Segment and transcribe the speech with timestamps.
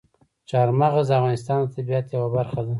[0.49, 2.69] چار مغز د افغانستان د طبیعت یوه برخه ده.